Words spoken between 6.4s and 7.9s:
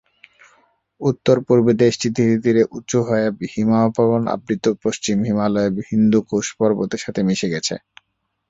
পর্বতের সাথে মিশে গেছে।